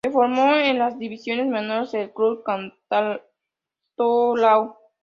[0.03, 3.21] Se formo en las divisiones menores del club Cantolao.